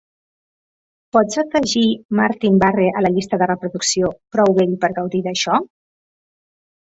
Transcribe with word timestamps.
Pots 1.15 1.41
afegir 1.41 1.83
Martin 2.19 2.55
Barre 2.63 2.87
a 3.01 3.03
la 3.07 3.11
llista 3.17 3.39
de 3.41 3.49
reproducció 3.51 4.11
"Prou 4.37 4.57
vell 4.61 4.75
per 4.85 4.91
gaudir 5.01 5.21
d'això"? 5.27 5.61